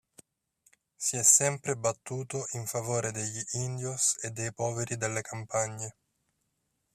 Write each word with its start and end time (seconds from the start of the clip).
Si 0.97 1.15
è 1.15 1.21
sempre 1.21 1.75
battuto 1.75 2.47
in 2.53 2.65
favore 2.65 3.11
degli 3.11 3.39
Indios 3.51 4.17
e 4.23 4.31
dei 4.31 4.51
poveri 4.51 4.97
delle 4.97 5.21
campagne. 5.21 5.95